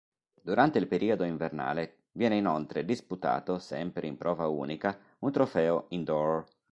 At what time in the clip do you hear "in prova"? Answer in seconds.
4.07-4.47